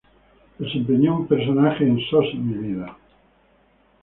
[0.57, 2.97] Desempeñó un personaje en "Sos mi vida".